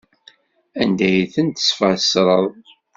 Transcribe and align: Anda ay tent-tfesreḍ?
Anda 0.81 1.05
ay 1.11 1.19
tent-tfesreḍ? 1.33 2.47